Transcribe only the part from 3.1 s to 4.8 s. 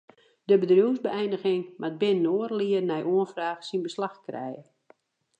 oanfraach syn beslach krije.